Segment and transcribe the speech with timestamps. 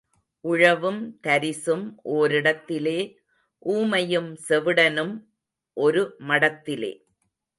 [0.43, 1.83] உழவும் தரிசும்
[2.05, 2.99] ஓரிடத்திலே
[3.65, 5.13] ஊமையும் செவிடனும்
[5.77, 6.91] ஒரு மடத்திலே.